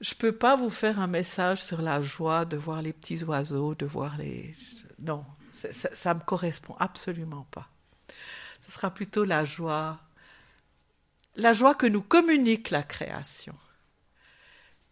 je 0.00 0.14
peux 0.14 0.32
pas 0.32 0.56
vous 0.56 0.70
faire 0.70 1.00
un 1.00 1.06
message 1.06 1.62
sur 1.62 1.80
la 1.82 2.00
joie 2.00 2.44
de 2.44 2.56
voir 2.56 2.82
les 2.82 2.92
petits 2.92 3.22
oiseaux, 3.24 3.74
de 3.74 3.86
voir 3.86 4.16
les. 4.18 4.54
Non, 4.98 5.24
ça, 5.52 6.14
ne 6.14 6.18
me 6.18 6.24
correspond 6.24 6.76
absolument 6.78 7.46
pas. 7.50 7.68
Ce 8.66 8.72
sera 8.72 8.90
plutôt 8.90 9.24
la 9.24 9.44
joie, 9.44 10.00
la 11.36 11.52
joie 11.52 11.74
que 11.74 11.86
nous 11.86 12.02
communique 12.02 12.70
la 12.70 12.82
création. 12.82 13.54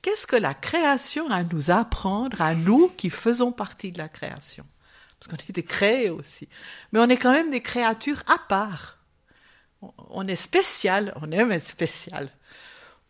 Qu'est-ce 0.02 0.26
que 0.26 0.36
la 0.36 0.54
création 0.54 1.30
a 1.30 1.37
à 1.37 1.43
nous 1.45 1.71
apprendre, 1.71 2.41
à 2.43 2.55
nous 2.55 2.89
qui 2.89 3.09
faisons 3.09 3.53
partie 3.53 3.93
de 3.93 3.98
la 3.98 4.09
création? 4.09 4.66
Parce 5.19 5.30
qu'on 5.30 5.48
est 5.48 5.53
des 5.53 5.62
créés 5.62 6.11
aussi. 6.11 6.48
Mais 6.91 6.98
on 6.98 7.09
est 7.09 7.16
quand 7.16 7.30
même 7.30 7.50
des 7.50 7.62
créatures 7.62 8.23
à 8.27 8.39
part. 8.48 8.98
On 10.11 10.27
est 10.27 10.37
spécial, 10.37 11.12
on 11.23 11.30
est 11.30 11.61
spécial. 11.61 12.30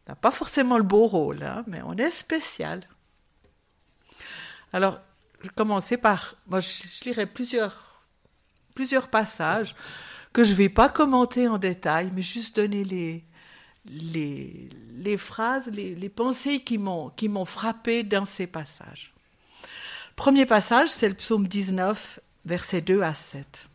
N'a 0.09 0.15
pas 0.17 0.31
forcément 0.31 0.79
le 0.79 0.85
beau 0.85 1.07
rôle, 1.07 1.43
hein, 1.43 1.65
mais 1.67 1.81
on 1.85 1.95
est 1.95 2.11
spécial. 2.11 2.81
Alors, 4.73 5.01
je 5.39 5.45
vais 5.45 5.55
commencer 5.55 5.97
par. 5.97 6.35
Moi, 6.47 6.61
je, 6.61 7.05
lirai 7.05 7.27
plusieurs, 7.27 7.79
passages 9.11 9.75
que 10.33 10.43
je 10.43 10.53
ne 10.53 10.57
vais 10.57 10.69
pas 10.69 10.89
commenter 10.89 11.47
en 11.47 11.59
détail, 11.59 12.11
mais 12.15 12.23
juste 12.23 12.57
donner 12.57 12.85
les, 12.85 13.25
les, 13.85 14.69
les 14.95 15.17
phrases, 15.17 15.69
les, 15.69 16.09
pensées 16.09 16.61
qui 16.61 16.79
m'ont, 16.79 17.45
frappé 17.45 18.03
dans 18.03 18.25
ces 18.25 18.47
passages. 18.47 19.13
Premier 20.17 20.47
passage, 20.47 20.89
c'est 20.91 21.09
le 21.09 21.15
psaume 21.15 21.47
19, 21.47 22.21
versets 22.45 22.81
2 22.81 23.03
à 23.03 23.15
7. 23.15 23.69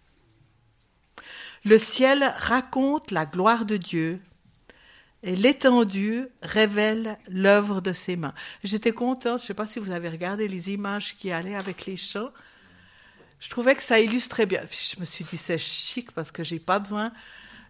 Le 1.65 1.77
ciel 1.77 2.33
raconte 2.37 3.11
la 3.11 3.25
gloire 3.25 3.65
de 3.65 3.77
Dieu 3.77 4.21
et 5.23 5.35
l'étendue 5.35 6.27
révèle 6.41 7.17
l'œuvre 7.29 7.81
de 7.81 7.93
ses 7.93 8.15
mains. 8.15 8.33
J'étais 8.63 8.91
contente, 8.91 9.39
je 9.39 9.43
ne 9.43 9.47
sais 9.47 9.53
pas 9.53 9.67
si 9.67 9.79
vous 9.79 9.91
avez 9.91 10.09
regardé 10.09 10.47
les 10.47 10.71
images 10.71 11.17
qui 11.17 11.31
allaient 11.31 11.55
avec 11.55 11.85
les 11.85 11.97
chants. 11.97 12.29
Je 13.39 13.49
trouvais 13.49 13.75
que 13.75 13.83
ça 13.83 13.99
illustrait 13.99 14.45
bien. 14.45 14.61
je 14.69 14.99
me 14.99 15.05
suis 15.05 15.23
dit, 15.25 15.37
c'est 15.37 15.57
chic 15.57 16.11
parce 16.11 16.31
que 16.31 16.43
j'ai 16.43 16.59
pas 16.59 16.79
besoin 16.79 17.11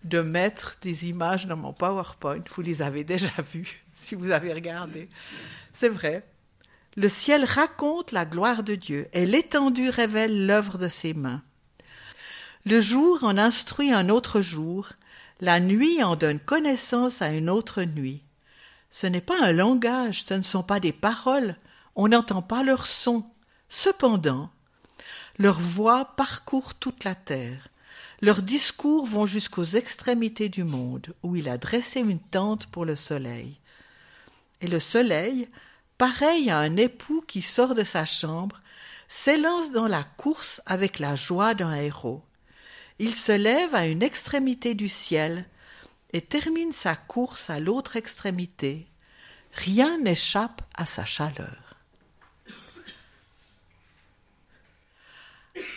de 0.04 0.22
mettre 0.22 0.78
des 0.82 1.08
images 1.10 1.46
dans 1.48 1.58
mon 1.58 1.74
PowerPoint. 1.74 2.42
Vous 2.56 2.62
les 2.62 2.82
avez 2.82 3.04
déjà 3.04 3.42
vues, 3.54 3.84
si 3.94 4.16
vous 4.16 4.32
avez 4.32 4.54
regardé. 4.54 5.10
C'est 5.74 5.90
vrai. 5.90 6.26
Le 6.96 7.10
ciel 7.10 7.46
raconte 7.46 8.12
la 8.12 8.26
gloire 8.26 8.64
de 8.64 8.76
Dieu 8.76 9.08
et 9.14 9.26
l'étendue 9.26 9.90
révèle 9.90 10.48
l'œuvre 10.48 10.78
de 10.78 10.90
ses 10.90 11.14
mains. 11.14 11.44
Le 12.66 12.82
jour 12.82 13.24
en 13.24 13.38
instruit 13.38 13.94
un 13.94 14.10
autre 14.10 14.42
jour, 14.42 14.90
la 15.40 15.60
nuit 15.60 16.04
en 16.04 16.16
donne 16.16 16.40
connaissance 16.40 17.22
à 17.22 17.30
une 17.30 17.50
autre 17.50 17.84
nuit. 17.84 18.24
Ce 18.90 19.08
n'est 19.08 19.22
pas 19.22 19.42
un 19.44 19.52
langage, 19.52 20.24
ce 20.24 20.34
ne 20.34 20.42
sont 20.42 20.64
pas 20.64 20.80
des 20.80 20.94
paroles, 20.94 21.58
on 21.96 22.08
n'entend 22.08 22.42
pas 22.42 22.64
leur 22.64 22.88
son. 22.88 23.26
Cependant, 23.70 24.50
leur 25.38 25.60
voix 25.60 26.06
parcourt 26.16 26.76
toute 26.76 27.04
la 27.04 27.16
terre. 27.16 27.68
Leurs 28.22 28.42
discours 28.42 29.06
vont 29.06 29.28
jusqu'aux 29.28 29.64
extrémités 29.64 30.50
du 30.50 30.64
monde, 30.64 31.14
où 31.22 31.36
il 31.36 31.50
a 31.50 31.58
dressé 31.58 32.00
une 32.00 32.20
tente 32.20 32.66
pour 32.68 32.86
le 32.86 32.96
soleil. 32.96 33.60
Et 34.62 34.68
le 34.68 34.80
soleil, 34.80 35.48
pareil 36.00 36.50
à 36.50 36.58
un 36.58 36.78
époux 36.78 37.24
qui 37.28 37.44
sort 37.44 37.76
de 37.76 37.84
sa 37.84 38.06
chambre, 38.06 38.62
s'élance 39.08 39.72
dans 39.72 39.88
la 39.88 40.04
course 40.04 40.62
avec 40.66 40.98
la 40.98 41.16
joie 41.16 41.54
d'un 41.54 41.76
héros. 41.76 42.24
Il 43.00 43.14
se 43.14 43.32
lève 43.32 43.76
à 43.76 43.86
une 43.86 44.02
extrémité 44.02 44.74
du 44.74 44.88
ciel 44.88 45.46
et 46.14 46.22
termine 46.22 46.74
sa 46.74 46.96
course 46.96 47.50
à 47.50 47.60
l'autre 47.60 47.96
extrémité. 47.96 48.88
Rien 49.54 49.98
n'échappe 50.00 50.62
à 50.76 50.86
sa 50.86 51.06
chaleur. 51.06 51.76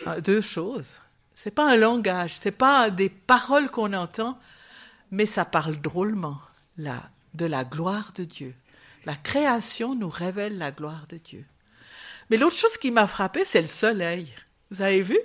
Ah, 0.07 0.21
deux 0.21 0.41
choses. 0.41 1.01
C'est 1.35 1.51
pas 1.51 1.71
un 1.71 1.77
langage, 1.77 2.35
c'est 2.35 2.51
pas 2.51 2.91
des 2.91 3.09
paroles 3.09 3.71
qu'on 3.71 3.95
entend, 3.95 4.39
mais 5.11 5.27
ça 5.27 5.45
parle 5.45 5.77
drôlement 5.77 6.39
là 6.77 7.11
de 7.35 7.47
la 7.47 7.65
gloire 7.65 8.13
de 8.15 8.25
Dieu. 8.25 8.55
La 9.07 9.17
création 9.17 9.95
nous 9.95 10.11
révèle 10.11 10.59
la 10.59 10.71
gloire 10.71 11.07
de 11.09 11.17
Dieu. 11.17 11.45
Mais 12.29 12.37
l'autre 12.37 12.57
chose 12.57 12.77
qui 12.77 12.91
m'a 12.91 13.07
frappé, 13.07 13.45
c'est 13.45 13.63
le 13.63 13.67
soleil. 13.67 14.33
Vous 14.71 14.83
avez 14.83 15.03
vu? 15.03 15.19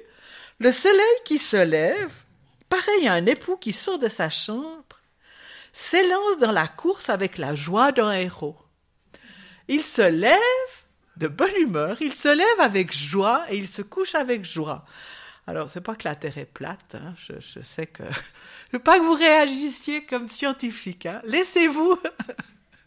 Le 0.60 0.72
soleil 0.72 1.18
qui 1.26 1.40
se 1.40 1.58
lève, 1.58 2.14
pareil 2.70 3.08
à 3.08 3.14
un 3.14 3.26
époux 3.26 3.58
qui 3.58 3.74
sort 3.74 4.00
de 4.00 4.08
sa 4.08 4.30
chambre, 4.30 4.84
s'élance 5.74 6.40
dans 6.40 6.52
la 6.52 6.68
course 6.68 7.10
avec 7.10 7.38
la 7.38 7.56
joie 7.56 7.92
d'un 7.92 8.12
héros. 8.12 8.58
Il 9.68 9.84
se 9.84 10.02
lève 10.02 10.40
de 11.18 11.28
bonne 11.28 11.56
humeur, 11.58 11.98
il 12.02 12.14
se 12.14 12.30
lève 12.30 12.60
avec 12.60 12.94
joie 12.94 13.46
et 13.50 13.58
il 13.58 13.68
se 13.68 13.82
couche 13.82 14.16
avec 14.16 14.46
joie. 14.46 14.86
Alors, 15.48 15.70
c'est 15.70 15.82
pas 15.82 15.96
que 15.96 16.08
la 16.08 16.16
Terre 16.16 16.38
est 16.38 16.46
plate, 16.46 16.96
hein, 16.96 17.14
je, 17.18 17.62
sais 17.62 17.86
que. 17.86 18.04
Je 18.72 18.78
veux 18.78 18.84
pas 18.84 18.98
que 18.98 19.04
vous 19.04 19.14
réagissiez 19.14 20.06
comme 20.06 20.28
scientifique, 20.28 21.06
hein. 21.06 21.22
Laissez-vous. 21.26 22.00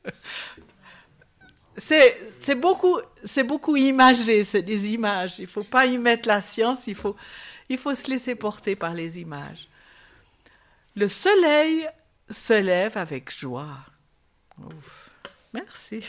c'est 1.76 2.54
beaucoup, 2.56 2.98
beaucoup 3.46 3.76
imagé, 3.76 4.44
c'est 4.44 4.62
des 4.62 4.92
images. 4.92 5.38
Il 5.38 5.46
faut 5.46 5.62
pas 5.62 5.86
y 5.86 5.98
mettre 5.98 6.26
la 6.26 6.40
science, 6.40 6.88
il 6.88 6.96
faut, 6.96 7.16
il 7.68 7.78
faut 7.78 7.94
se 7.94 8.10
laisser 8.10 8.34
porter 8.34 8.76
par 8.76 8.94
les 8.94 9.18
images. 9.18 9.68
Le 10.94 11.08
soleil 11.08 11.88
se 12.28 12.60
lève 12.60 12.96
avec 12.96 13.36
joie. 13.36 13.78
Ouf. 14.58 15.10
Merci. 15.52 16.02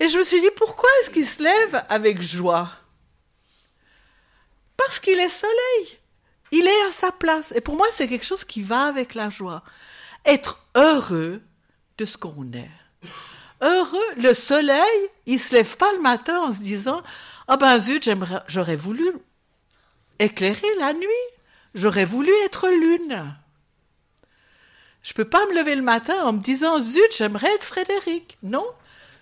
Et 0.00 0.08
je 0.08 0.18
me 0.18 0.24
suis 0.24 0.40
dit, 0.40 0.50
pourquoi 0.56 0.88
est-ce 1.00 1.10
qu'il 1.10 1.26
se 1.26 1.42
lève 1.42 1.84
avec 1.88 2.20
joie? 2.20 2.70
Parce 4.76 4.98
qu'il 4.98 5.18
est 5.18 5.28
soleil. 5.28 5.98
Il 6.50 6.66
est 6.66 6.86
à 6.88 6.90
sa 6.90 7.12
place. 7.12 7.52
Et 7.56 7.60
pour 7.60 7.76
moi, 7.76 7.86
c'est 7.92 8.08
quelque 8.08 8.26
chose 8.26 8.44
qui 8.44 8.62
va 8.62 8.82
avec 8.82 9.14
la 9.14 9.30
joie. 9.30 9.62
Être 10.24 10.64
heureux 10.74 11.40
de 11.98 12.04
ce 12.04 12.16
qu'on 12.16 12.52
est. 12.52 12.70
Heureux, 13.60 14.14
le 14.16 14.34
soleil, 14.34 15.10
il 15.26 15.40
se 15.40 15.54
lève 15.54 15.76
pas 15.76 15.92
le 15.92 16.00
matin 16.00 16.40
en 16.40 16.52
se 16.52 16.58
disant, 16.58 17.02
ah 17.48 17.56
ben 17.56 17.78
zut, 17.78 18.08
j'aurais 18.48 18.76
voulu 18.76 19.12
éclairer 20.18 20.74
la 20.78 20.92
nuit. 20.92 21.06
J'aurais 21.74 22.04
voulu 22.04 22.30
être 22.44 22.68
lune. 22.68 23.34
Je 25.02 25.12
peux 25.12 25.24
pas 25.24 25.44
me 25.46 25.54
lever 25.54 25.74
le 25.74 25.82
matin 25.82 26.24
en 26.24 26.32
me 26.32 26.40
disant 26.40 26.80
zut, 26.80 27.16
j'aimerais 27.16 27.52
être 27.54 27.64
Frédéric. 27.64 28.38
Non, 28.42 28.66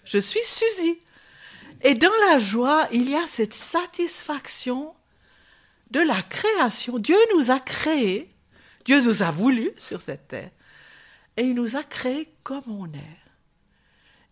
je 0.05 0.19
suis 0.19 0.45
Suzy. 0.45 0.99
Et 1.83 1.95
dans 1.95 2.15
la 2.31 2.39
joie, 2.39 2.87
il 2.93 3.11
y 3.11 3.17
a 3.17 3.27
cette 3.27 3.55
satisfaction 3.55 4.95
de 5.91 6.01
la 6.01 6.23
création. 6.23 6.99
Dieu 6.99 7.17
nous 7.35 7.51
a 7.51 7.59
créés, 7.59 8.33
Dieu 8.85 9.01
nous 9.01 9.23
a 9.23 9.31
voulu 9.31 9.73
sur 9.77 10.01
cette 10.01 10.29
terre, 10.29 10.51
et 11.37 11.43
il 11.43 11.55
nous 11.55 11.77
a 11.77 11.83
créés 11.83 12.33
comme 12.45 12.63
on 12.69 12.87
est. 12.87 13.19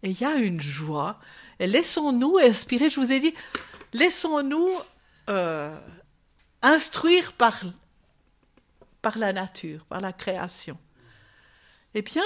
Et 0.02 0.10
il 0.10 0.20
y 0.20 0.24
a 0.24 0.36
une 0.36 0.60
joie, 0.60 1.18
et 1.58 1.66
laissons-nous 1.66 2.38
inspirer. 2.38 2.90
Je 2.90 3.00
vous 3.00 3.12
ai 3.12 3.18
dit, 3.18 3.34
laissons-nous 3.92 4.70
euh, 5.28 5.78
instruire 6.62 7.32
par, 7.32 7.60
par 9.02 9.18
la 9.18 9.32
nature, 9.32 9.84
par 9.86 10.00
la 10.00 10.12
création. 10.12 10.78
Eh 11.94 12.02
bien, 12.02 12.24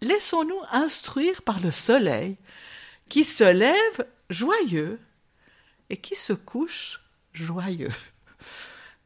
laissons-nous 0.00 0.60
instruire 0.70 1.42
par 1.42 1.60
le 1.60 1.70
soleil 1.70 2.36
qui 3.08 3.24
se 3.24 3.44
lève 3.44 4.06
joyeux 4.30 4.98
et 5.90 5.96
qui 5.96 6.14
se 6.14 6.32
couche 6.32 7.00
joyeux. 7.32 7.92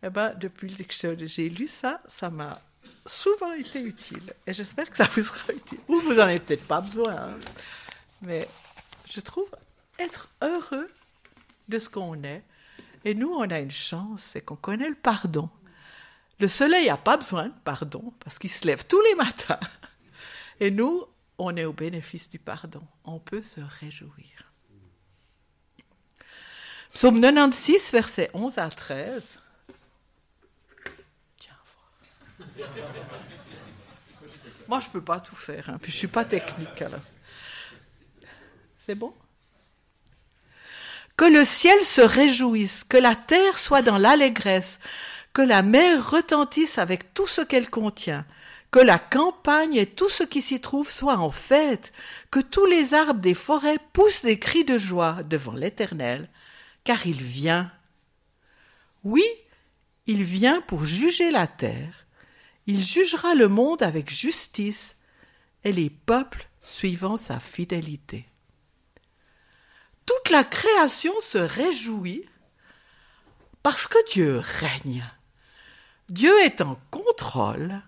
Eh 0.03 0.11
bien, 0.11 0.35
depuis 0.35 0.71
que 0.77 1.27
j'ai 1.27 1.49
lu 1.49 1.67
ça, 1.67 2.03
ça 2.07 2.29
m'a 2.29 2.61
souvent 3.07 3.53
été 3.55 3.81
utile. 3.81 4.35
Et 4.47 4.53
j'espère 4.53 4.89
que 4.91 4.97
ça 4.97 5.09
vous 5.13 5.23
sera 5.23 5.53
utile. 5.53 5.79
Ou 5.89 5.99
vous 5.99 6.15
n'en 6.15 6.25
avez 6.25 6.39
peut-être 6.39 6.67
pas 6.67 6.83
besoin. 6.83 7.17
Hein. 7.17 7.39
Mais 8.21 8.47
je 9.09 9.21
trouve 9.21 9.49
être 9.99 10.29
heureux 10.43 10.89
de 11.69 11.79
ce 11.79 11.89
qu'on 11.89 12.23
est. 12.23 12.43
Et 13.05 13.15
nous, 13.15 13.33
on 13.33 13.49
a 13.51 13.61
une 13.61 13.71
chance, 13.71 14.23
c'est 14.23 14.41
qu'on 14.41 14.57
connaît 14.57 14.89
le 14.89 14.95
pardon. 14.95 15.49
Le 16.39 16.49
soleil 16.49 16.89
n'a 16.89 16.97
pas 16.97 17.17
besoin 17.17 17.47
de 17.47 17.55
pardon 17.65 18.13
parce 18.25 18.39
qu'il 18.39 18.51
se 18.51 18.67
lève 18.67 18.87
tous 18.87 19.01
les 19.03 19.15
matins. 19.15 19.61
Et 20.61 20.71
nous, 20.71 21.05
on 21.39 21.57
est 21.57 21.65
au 21.65 21.73
bénéfice 21.73 22.29
du 22.29 22.39
pardon. 22.39 22.83
On 23.05 23.19
peut 23.19 23.43
se 23.43 23.61
réjouir. 23.61 24.53
Psaume 26.93 27.21
96, 27.21 27.93
versets 27.93 28.31
11 28.33 28.59
à 28.59 28.69
13. 28.69 29.39
Tiens. 31.37 31.55
Moi, 34.67 34.81
je 34.81 34.89
ne 34.89 34.93
peux 34.93 35.05
pas 35.05 35.21
tout 35.21 35.37
faire, 35.37 35.69
hein, 35.69 35.79
puis 35.81 35.93
je 35.93 35.97
ne 35.97 35.99
suis 35.99 36.09
pas 36.09 36.25
technique. 36.25 36.85
C'est 38.79 38.95
bon? 38.95 39.15
Que 41.17 41.25
le 41.25 41.45
ciel 41.45 41.79
se 41.81 42.03
réjouisse, 42.03 42.85
que 42.85 42.97
la 42.97 43.15
terre 43.15 43.59
soit 43.59 43.83
dans 43.83 43.99
l'allégresse, 43.99 44.79
que 45.33 45.43
la 45.43 45.63
mer 45.63 46.11
retentisse 46.11 46.79
avec 46.79 47.15
tout 47.15 47.27
ce 47.27 47.41
qu'elle 47.41 47.71
contient, 47.71 48.27
que 48.71 48.79
la 48.81 48.99
campagne 48.99 49.77
et 49.77 49.87
tout 49.87 50.09
ce 50.11 50.23
qui 50.23 50.43
s'y 50.43 50.61
trouve 50.61 50.91
soit 50.91 51.17
en 51.17 51.31
fête, 51.31 51.93
que 52.31 52.41
tous 52.41 52.67
les 52.67 52.95
arbres 52.95 53.21
des 53.21 53.35
forêts 53.35 53.79
poussent 53.93 54.23
des 54.23 54.39
cris 54.39 54.65
de 54.65 54.77
joie 54.77 55.23
devant 55.25 55.55
l'Éternel, 55.55 56.29
car 56.85 57.07
il 57.07 57.23
vient. 57.23 57.73
Oui, 59.05 59.25
il 60.07 60.23
vient 60.23 60.61
pour 60.63 60.85
juger 60.85 61.31
la 61.31 61.47
terre, 61.47 62.07
il 62.67 62.83
jugera 62.83 63.35
le 63.35 63.49
monde 63.49 63.83
avec 63.83 64.11
justice 64.11 64.97
et 65.65 65.73
les 65.73 65.89
peuples 65.89 66.49
suivant 66.63 67.17
sa 67.17 67.41
fidélité. 67.41 68.27
La 70.31 70.45
création 70.45 71.19
se 71.21 71.39
réjouit 71.39 72.29
parce 73.63 73.87
que 73.87 74.13
Dieu 74.13 74.39
règne. 74.39 75.05
Dieu 76.09 76.39
est 76.41 76.61
en 76.61 76.79
contrôle 76.91 77.81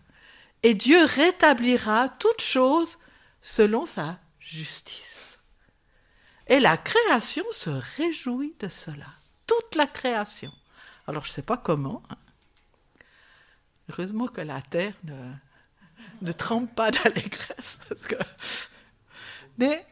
et 0.62 0.74
Dieu 0.74 1.04
rétablira 1.04 2.08
toutes 2.08 2.40
choses 2.40 2.98
selon 3.40 3.86
sa 3.86 4.18
justice. 4.40 5.38
Et 6.46 6.60
la 6.60 6.76
création 6.76 7.44
se 7.50 7.70
réjouit 7.70 8.54
de 8.60 8.68
cela. 8.68 9.06
Toute 9.46 9.74
la 9.74 9.86
création. 9.86 10.52
Alors 11.06 11.24
je 11.24 11.30
ne 11.30 11.34
sais 11.34 11.42
pas 11.42 11.56
comment. 11.56 12.02
Hein. 12.08 12.16
Heureusement 13.90 14.28
que 14.28 14.40
la 14.40 14.62
terre 14.62 14.94
ne, 16.22 16.32
trempe 16.32 16.74
pas 16.74 16.90
d'allégresse. 16.90 17.78
Mais 19.58 19.86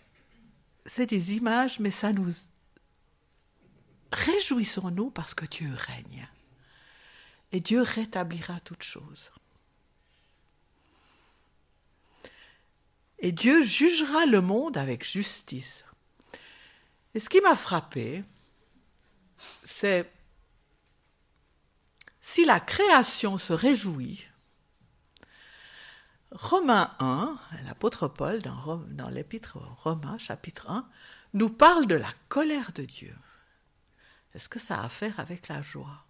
c'est 0.87 1.07
des 1.07 1.35
images, 1.35 1.79
mais 1.81 1.91
ça 1.91 2.13
nous... 2.13 2.33
Réjouissons-nous 4.13 5.11
parce 5.11 5.35
que 5.35 5.45
Dieu 5.45 5.71
règne. 5.75 6.29
Et 7.53 7.61
Dieu 7.61 7.83
rétablira 7.83 8.61
toutes 8.61 8.83
choses. 8.83 9.31
Et 13.19 13.33
Dieu 13.33 13.63
jugera 13.63 14.27
le 14.27 14.41
monde 14.41 14.77
avec 14.77 15.05
justice. 15.05 15.85
Et 17.15 17.19
ce 17.19 17.29
qui 17.29 17.41
m'a 17.41 17.57
frappé, 17.57 18.23
c'est 19.65 20.11
si 22.21 22.45
la 22.45 22.61
création 22.61 23.39
se 23.39 23.53
réjouit, 23.53 24.27
Romains 26.39 26.95
1, 26.99 27.35
l'apôtre 27.65 28.09
Paul 28.09 28.43
dans, 28.43 29.09
l'épître 29.09 29.57
Romains 29.83 30.19
chapitre 30.19 30.71
1, 30.71 30.87
nous 31.33 31.49
parle 31.49 31.87
de 31.87 31.95
la 31.95 32.11
colère 32.29 32.73
de 32.73 32.85
Dieu. 32.85 33.17
Est-ce 34.35 34.51
que 34.51 34.59
ça 34.59 34.81
a 34.81 34.85
à 34.85 34.89
faire 34.91 35.19
avec 35.19 35.49
la 35.49 35.63
joie? 35.63 36.05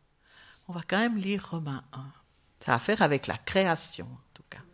On 0.67 0.73
va 0.73 0.83
quand 0.83 0.99
même 0.99 1.17
lire 1.17 1.51
Romains 1.51 1.85
1. 1.93 2.05
Ça 2.59 2.73
a 2.73 2.75
à 2.75 2.79
faire 2.81 3.03
avec 3.03 3.29
la 3.29 3.39
création, 3.39 4.07
en 4.07 4.21
tout 4.35 4.43
cas. 4.51 4.65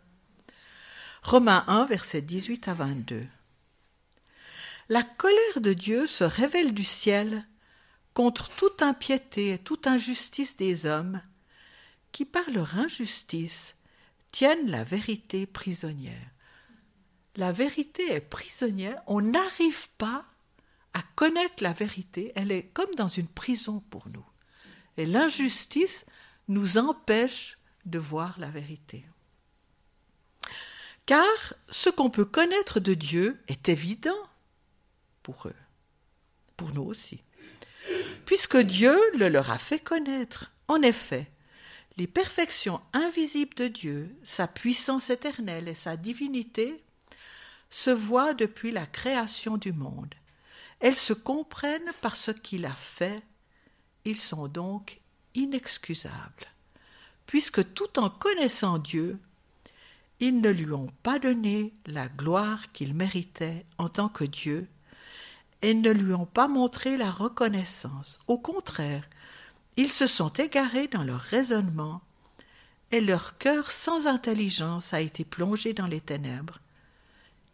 Romains 1.21 1.63
1, 1.67 1.85
versets 1.85 2.23
18 2.23 2.67
à 2.69 2.73
22. 2.73 3.27
La 4.89 5.03
colère 5.03 5.61
de 5.61 5.73
Dieu 5.73 6.07
se 6.07 6.23
révèle 6.23 6.73
du 6.73 6.83
ciel 6.83 7.47
contre 8.15 8.49
toute 8.55 8.81
impiété 8.81 9.53
et 9.53 9.59
toute 9.59 9.85
injustice 9.85 10.57
des 10.57 10.87
hommes 10.87 11.21
qui, 12.11 12.25
par 12.25 12.49
leur 12.49 12.75
injustice, 12.75 13.75
tiennent 14.33 14.69
la 14.69 14.83
vérité 14.83 15.45
prisonnière. 15.45 16.31
La 17.35 17.51
vérité 17.51 18.11
est 18.11 18.19
prisonnière, 18.19 19.01
on 19.07 19.21
n'arrive 19.21 19.89
pas 19.97 20.25
à 20.93 21.01
connaître 21.15 21.63
la 21.63 21.71
vérité, 21.71 22.33
elle 22.35 22.51
est 22.51 22.65
comme 22.73 22.93
dans 22.95 23.07
une 23.07 23.27
prison 23.27 23.79
pour 23.91 24.09
nous. 24.09 24.25
Et 24.97 25.05
l'injustice 25.05 26.05
nous 26.47 26.77
empêche 26.77 27.57
de 27.85 27.99
voir 27.99 28.39
la 28.39 28.49
vérité. 28.49 29.05
Car 31.05 31.53
ce 31.69 31.89
qu'on 31.89 32.09
peut 32.09 32.25
connaître 32.25 32.79
de 32.79 32.95
Dieu 32.95 33.39
est 33.47 33.69
évident 33.69 34.17
pour 35.21 35.47
eux, 35.47 35.55
pour 36.57 36.73
nous 36.73 36.83
aussi, 36.83 37.21
puisque 38.25 38.57
Dieu 38.57 38.97
le 39.17 39.29
leur 39.29 39.51
a 39.51 39.59
fait 39.59 39.79
connaître. 39.79 40.51
En 40.67 40.81
effet, 40.81 41.29
les 41.97 42.07
perfections 42.07 42.81
invisibles 42.93 43.55
de 43.55 43.67
Dieu, 43.67 44.15
sa 44.23 44.47
puissance 44.47 45.09
éternelle 45.09 45.67
et 45.67 45.73
sa 45.73 45.95
divinité, 45.95 46.83
se 47.69 47.89
voient 47.89 48.33
depuis 48.33 48.71
la 48.71 48.85
création 48.85 49.57
du 49.57 49.73
monde. 49.73 50.13
Elles 50.79 50.95
se 50.95 51.13
comprennent 51.13 51.91
par 52.01 52.15
ce 52.15 52.31
qu'il 52.31 52.65
a 52.65 52.73
fait. 52.73 53.23
Ils 54.05 54.19
sont 54.19 54.47
donc 54.47 54.99
inexcusables, 55.35 56.47
puisque 57.25 57.73
tout 57.73 57.99
en 57.99 58.09
connaissant 58.09 58.77
Dieu, 58.77 59.17
ils 60.19 60.41
ne 60.41 60.49
lui 60.49 60.71
ont 60.71 60.91
pas 61.03 61.19
donné 61.19 61.73
la 61.85 62.07
gloire 62.07 62.71
qu'il 62.71 62.93
méritait 62.93 63.65
en 63.77 63.89
tant 63.89 64.09
que 64.09 64.23
Dieu, 64.23 64.67
et 65.61 65.73
ne 65.73 65.91
lui 65.91 66.13
ont 66.13 66.25
pas 66.25 66.47
montré 66.47 66.97
la 66.97 67.09
reconnaissance. 67.09 68.19
Au 68.27 68.37
contraire, 68.37 69.07
ils 69.77 69.89
se 69.89 70.07
sont 70.07 70.29
égarés 70.29 70.87
dans 70.87 71.03
leur 71.03 71.21
raisonnement, 71.21 72.01
et 72.91 73.01
leur 73.01 73.37
cœur 73.39 73.71
sans 73.71 74.05
intelligence 74.05 74.93
a 74.93 75.01
été 75.01 75.25
plongé 75.25 75.73
dans 75.73 75.87
les 75.87 76.01
ténèbres. 76.01 76.59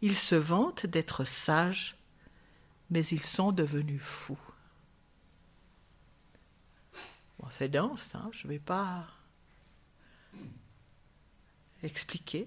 Ils 0.02 0.16
se 0.16 0.34
vantent 0.34 0.86
d'être 0.86 1.24
sages, 1.24 1.96
mais 2.90 3.04
ils 3.06 3.22
sont 3.22 3.52
devenus 3.52 4.02
fous. 4.02 4.38
Bon, 7.38 7.46
c'est 7.48 7.68
dense, 7.68 8.14
hein 8.14 8.28
je 8.32 8.46
ne 8.46 8.52
vais 8.52 8.58
pas 8.58 9.06
expliquer. 11.82 12.46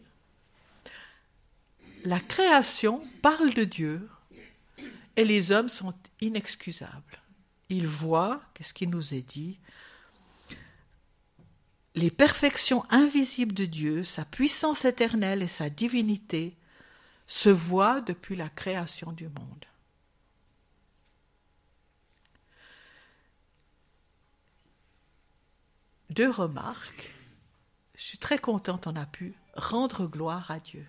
La 2.05 2.19
création 2.19 3.03
parle 3.23 3.53
de 3.53 3.63
Dieu 3.63 4.07
et 5.15 5.23
les 5.23 5.51
hommes 5.51 5.69
sont 5.69 5.95
inexcusables. 6.21 7.22
Ils 7.69 7.87
voient, 7.87 8.41
qu'est-ce 8.53 8.73
qui 8.73 8.87
nous 8.87 9.13
est 9.13 9.21
dit? 9.21 9.59
Les 11.95 12.11
perfections 12.11 12.85
invisibles 12.89 13.53
de 13.53 13.65
Dieu, 13.65 14.03
sa 14.03 14.25
puissance 14.25 14.85
éternelle 14.85 15.43
et 15.43 15.47
sa 15.47 15.69
divinité 15.69 16.55
se 17.27 17.49
voient 17.49 18.01
depuis 18.01 18.35
la 18.35 18.49
création 18.49 19.11
du 19.11 19.25
monde. 19.25 19.65
Deux 26.09 26.29
remarques. 26.29 27.13
Je 27.95 28.03
suis 28.03 28.17
très 28.17 28.37
contente, 28.37 28.87
on 28.87 28.95
a 28.95 29.05
pu 29.05 29.33
rendre 29.55 30.07
gloire 30.07 30.51
à 30.51 30.59
Dieu. 30.59 30.85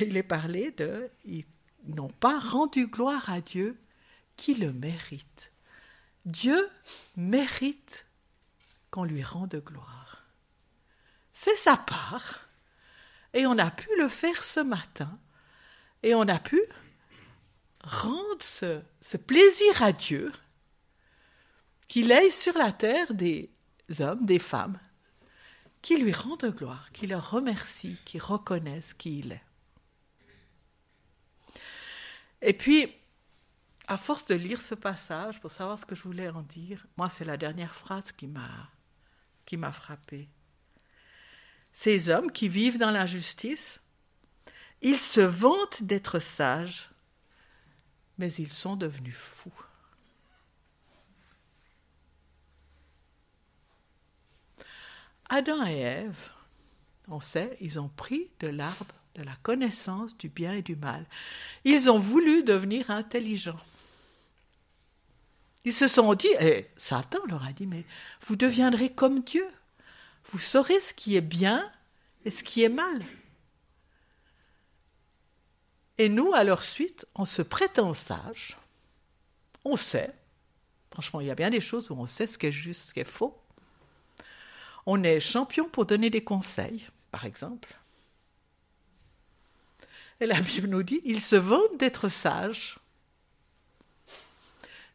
Il 0.00 0.16
est 0.16 0.22
parlé 0.22 0.72
de, 0.72 1.10
ils 1.24 1.46
n'ont 1.86 2.08
pas 2.08 2.38
rendu 2.38 2.88
gloire 2.88 3.30
à 3.30 3.40
Dieu 3.40 3.76
qui 4.38 4.54
le 4.54 4.72
mérite. 4.72 5.52
Dieu 6.24 6.70
mérite 7.16 8.06
qu'on 8.90 9.04
lui 9.04 9.22
rende 9.22 9.62
gloire. 9.62 10.24
C'est 11.34 11.56
sa 11.56 11.76
part. 11.76 12.48
Et 13.34 13.46
on 13.46 13.58
a 13.58 13.70
pu 13.70 13.88
le 13.98 14.08
faire 14.08 14.42
ce 14.42 14.60
matin. 14.60 15.18
Et 16.02 16.14
on 16.14 16.26
a 16.28 16.38
pu 16.38 16.62
rendre 17.82 18.40
ce, 18.40 19.16
plaisir 19.16 19.82
à 19.82 19.92
Dieu 19.92 20.32
qu'il 21.88 22.10
ait 22.10 22.30
sur 22.30 22.56
la 22.56 22.72
terre 22.72 23.12
des 23.12 23.50
hommes, 24.00 24.24
des 24.24 24.38
femmes, 24.38 24.78
qui 25.82 25.96
lui 25.96 26.12
rendent 26.12 26.54
gloire, 26.54 26.92
qui 26.92 27.06
le 27.06 27.16
remercient, 27.16 27.96
qui 28.04 28.18
reconnaissent 28.18 28.94
qui 28.94 29.20
il 29.20 29.32
est. 29.32 29.42
Et 32.42 32.52
puis, 32.52 32.94
à 33.88 33.96
force 33.96 34.26
de 34.26 34.34
lire 34.34 34.60
ce 34.60 34.74
passage 34.74 35.40
pour 35.40 35.50
savoir 35.50 35.78
ce 35.78 35.86
que 35.86 35.94
je 35.94 36.02
voulais 36.02 36.28
en 36.28 36.42
dire, 36.42 36.86
moi, 36.98 37.08
c'est 37.08 37.24
la 37.24 37.38
dernière 37.38 37.74
phrase 37.74 38.12
qui 38.12 38.26
m'a 38.26 38.70
qui 39.46 39.56
m'a 39.56 39.72
frappé. 39.72 40.28
Ces 41.72 42.10
hommes 42.10 42.30
qui 42.30 42.48
vivent 42.48 42.76
dans 42.76 42.90
l'injustice, 42.90 43.80
ils 44.82 44.98
se 44.98 45.22
vantent 45.22 45.82
d'être 45.82 46.18
sages, 46.18 46.90
mais 48.18 48.30
ils 48.34 48.50
sont 48.50 48.76
devenus 48.76 49.16
fous. 49.16 49.64
Adam 55.30 55.64
et 55.64 55.78
Ève, 55.78 56.30
on 57.08 57.20
sait, 57.20 57.56
ils 57.62 57.80
ont 57.80 57.88
pris 57.88 58.30
de 58.40 58.48
l'arbre 58.48 58.97
de 59.14 59.22
la 59.22 59.34
connaissance 59.42 60.16
du 60.16 60.28
bien 60.28 60.52
et 60.52 60.62
du 60.62 60.76
mal. 60.76 61.06
Ils 61.64 61.90
ont 61.90 61.98
voulu 61.98 62.42
devenir 62.42 62.90
intelligents. 62.90 63.60
Ils 65.64 65.72
se 65.72 65.88
sont 65.88 66.14
dit, 66.14 66.30
et 66.40 66.68
Satan 66.76 67.18
leur 67.28 67.44
a 67.44 67.52
dit, 67.52 67.66
mais 67.66 67.84
vous 68.22 68.36
deviendrez 68.36 68.90
comme 68.90 69.20
Dieu. 69.20 69.46
Vous 70.26 70.38
saurez 70.38 70.80
ce 70.80 70.94
qui 70.94 71.16
est 71.16 71.20
bien 71.20 71.70
et 72.24 72.30
ce 72.30 72.44
qui 72.44 72.62
est 72.62 72.68
mal. 72.68 73.04
Et 75.98 76.08
nous, 76.08 76.32
à 76.32 76.44
leur 76.44 76.62
suite, 76.62 77.06
on 77.14 77.24
se 77.24 77.42
prétend 77.42 77.92
sage. 77.92 78.56
On 79.64 79.76
sait. 79.76 80.12
Franchement, 80.92 81.20
il 81.20 81.26
y 81.26 81.30
a 81.30 81.34
bien 81.34 81.50
des 81.50 81.60
choses 81.60 81.90
où 81.90 81.94
on 81.94 82.06
sait 82.06 82.26
ce 82.26 82.38
qui 82.38 82.46
est 82.46 82.52
juste, 82.52 82.88
ce 82.88 82.94
qui 82.94 83.00
est 83.00 83.04
faux. 83.04 83.36
On 84.86 85.02
est 85.02 85.20
champion 85.20 85.68
pour 85.68 85.86
donner 85.86 86.08
des 86.08 86.24
conseils. 86.24 86.86
par 87.10 87.24
exemple. 87.24 87.77
Et 90.20 90.26
la 90.26 90.40
Bible 90.40 90.68
nous 90.68 90.82
dit, 90.82 91.00
ils 91.04 91.22
se 91.22 91.36
vantent 91.36 91.78
d'être 91.78 92.08
sages, 92.08 92.78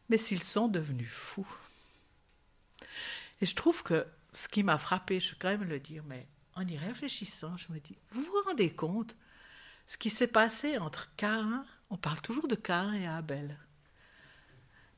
mais 0.08 0.18
s'ils 0.18 0.42
sont 0.42 0.68
devenus 0.68 1.10
fous. 1.10 1.48
Et 3.40 3.46
je 3.46 3.54
trouve 3.54 3.82
que 3.82 4.06
ce 4.32 4.48
qui 4.48 4.62
m'a 4.62 4.78
frappé, 4.78 5.20
je 5.20 5.30
vais 5.30 5.36
quand 5.40 5.48
même 5.48 5.64
le 5.64 5.80
dire, 5.80 6.04
mais 6.06 6.26
en 6.54 6.66
y 6.66 6.76
réfléchissant, 6.76 7.56
je 7.56 7.72
me 7.72 7.80
dis, 7.80 7.96
vous 8.10 8.22
vous 8.22 8.42
rendez 8.44 8.70
compte 8.70 9.16
ce 9.86 9.96
qui 9.96 10.10
s'est 10.10 10.26
passé 10.26 10.78
entre 10.78 11.14
Cain, 11.16 11.64
on 11.90 11.96
parle 11.96 12.20
toujours 12.20 12.48
de 12.48 12.54
Cain 12.54 12.92
et 12.92 13.06
Abel, 13.06 13.58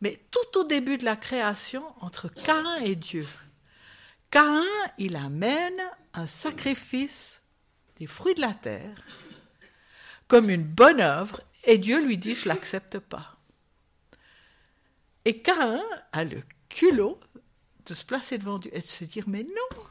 mais 0.01 0.21
tout 0.31 0.59
au 0.59 0.65
début 0.65 0.99
de 0.99 1.05
la 1.05 1.17
création, 1.17 1.85
entre 2.03 2.29
Cain 2.29 2.77
et 2.77 2.97
Dieu. 2.97 3.27
Cain, 4.31 4.63
il 4.99 5.17
amène 5.17 5.81
un 6.15 6.27
sacrifice 6.27 7.43
des 7.99 8.07
fruits 8.07 8.35
de 8.35 8.41
la 8.41 8.55
terre 8.55 9.07
comme 10.29 10.51
une 10.51 10.65
bonne 10.65 11.01
œuvre, 11.01 11.41
et 11.65 11.79
Dieu 11.79 12.05
lui 12.05 12.19
dit, 12.19 12.35
je 12.35 12.49
l'accepte 12.49 12.99
pas. 12.99 13.37
Et 15.25 15.43
Cain 15.43 15.83
a 16.13 16.25
le 16.25 16.43
culot 16.69 17.21
de 17.87 17.95
se 17.95 18.05
placer 18.05 18.39
devant 18.39 18.59
Dieu 18.59 18.71
et 18.75 18.81
de 18.81 18.87
se 18.87 19.05
dire, 19.05 19.25
mais 19.27 19.43
non, 19.43 19.83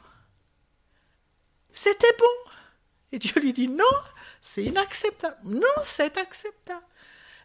c'était 1.72 2.16
bon. 2.18 2.50
Et 3.12 3.18
Dieu 3.18 3.40
lui 3.40 3.52
dit, 3.52 3.68
non, 3.68 3.84
c'est 4.40 4.64
inacceptable. 4.64 5.36
Non, 5.44 5.82
c'est 5.84 6.16
acceptable. 6.16 6.84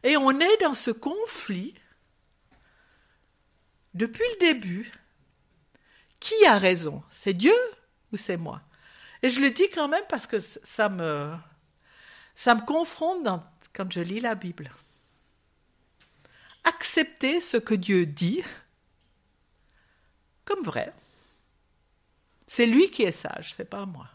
Et 0.04 0.18
on 0.18 0.40
est 0.40 0.58
dans 0.62 0.74
ce 0.74 0.92
conflit 0.92 1.76
depuis 3.94 4.24
le 4.34 4.54
début. 4.54 4.92
Qui 6.20 6.46
a 6.46 6.58
raison? 6.58 7.04
C'est 7.10 7.34
Dieu 7.34 7.56
ou 8.12 8.18
c'est 8.18 8.38
moi? 8.38 8.62
Et 9.24 9.30
je 9.30 9.42
le 9.42 9.52
dis 9.52 9.70
quand 9.70 9.88
même 9.88 10.04
parce 10.08 10.28
que 10.28 10.40
ça 10.40 10.88
me, 10.88 11.36
ça 12.36 12.56
me 12.56 12.66
confronte 12.66 13.28
quand 13.74 13.92
je 13.92 14.02
lis 14.02 14.20
la 14.20 14.36
Bible. 14.36 14.72
Accepter 16.64 17.42
ce 17.42 17.58
que 17.58 17.74
Dieu 17.74 18.06
dit 18.06 18.44
comme 20.46 20.64
vrai. 20.64 20.94
C'est 22.48 22.66
lui 22.66 22.92
qui 22.92 23.04
est 23.04 23.12
sage, 23.12 23.54
c'est 23.56 23.70
pas 23.70 23.86
moi. 23.86 24.10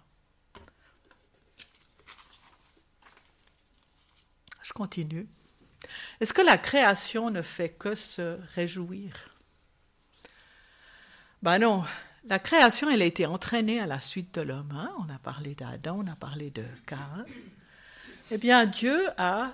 Je 4.62 4.73
continue. 4.73 5.26
Est-ce 6.20 6.35
que 6.35 6.42
la 6.42 6.58
création 6.58 7.30
ne 7.30 7.40
fait 7.40 7.70
que 7.70 7.94
se 7.94 8.38
réjouir? 8.54 9.30
Ben 11.42 11.58
non, 11.58 11.85
la 12.25 12.38
création, 12.38 12.90
elle 12.90 13.02
a 13.02 13.06
été 13.06 13.25
entraînée 13.25 13.80
à 13.80 13.87
la 13.87 14.00
suite 14.00 14.35
de 14.35 14.40
l'homme. 14.40 14.73
Hein. 14.73 14.92
On 14.99 15.08
a 15.08 15.18
parlé 15.18 15.54
d'Adam, 15.54 16.02
on 16.04 16.06
a 16.11 16.16
parlé 16.16 16.50
de 16.50 16.64
Cain. 16.87 17.25
Eh 18.30 18.38
bien, 18.38 18.66
Dieu 18.66 19.09
a 19.18 19.52